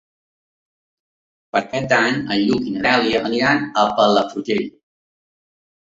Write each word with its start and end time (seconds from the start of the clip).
Per 1.51 1.61
Cap 1.75 1.87
d'Any 1.93 2.17
en 2.23 2.35
Lluc 2.47 2.67
i 2.73 2.75
na 2.79 2.83
Dèlia 2.89 3.25
aniran 3.33 3.65
a 3.71 3.87
Palafrugell. 4.03 4.69